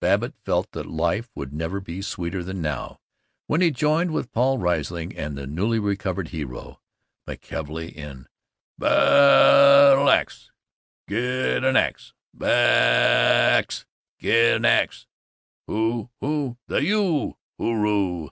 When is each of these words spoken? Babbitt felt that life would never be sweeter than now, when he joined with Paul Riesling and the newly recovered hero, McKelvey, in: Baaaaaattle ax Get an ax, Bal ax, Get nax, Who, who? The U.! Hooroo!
Babbitt 0.00 0.36
felt 0.44 0.70
that 0.70 0.86
life 0.86 1.28
would 1.34 1.52
never 1.52 1.80
be 1.80 2.02
sweeter 2.02 2.44
than 2.44 2.62
now, 2.62 3.00
when 3.48 3.60
he 3.60 3.72
joined 3.72 4.12
with 4.12 4.30
Paul 4.30 4.58
Riesling 4.58 5.12
and 5.16 5.36
the 5.36 5.44
newly 5.44 5.80
recovered 5.80 6.28
hero, 6.28 6.80
McKelvey, 7.26 7.92
in: 7.92 8.28
Baaaaaattle 8.80 10.08
ax 10.08 10.52
Get 11.08 11.64
an 11.64 11.74
ax, 11.76 12.12
Bal 12.32 13.58
ax, 13.58 13.84
Get 14.20 14.60
nax, 14.60 15.06
Who, 15.66 16.10
who? 16.20 16.58
The 16.68 16.84
U.! 16.84 17.36
Hooroo! 17.58 18.30